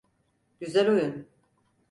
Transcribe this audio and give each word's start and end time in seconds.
Güzel 0.59 0.87
oyun. 0.91 1.27